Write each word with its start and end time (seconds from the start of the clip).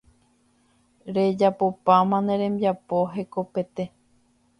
rejapopáma 1.15 2.17
ne 2.25 2.33
rembiapo 2.41 2.97
hekopete 3.13 3.83